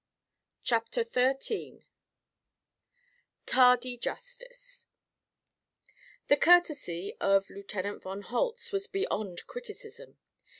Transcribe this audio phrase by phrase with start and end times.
[0.63, 1.85] CHAPTER XIII
[3.45, 4.87] TARDY JUSTICE
[6.27, 10.17] The courtesy of Lieutenant von Holtz was beyond criticism.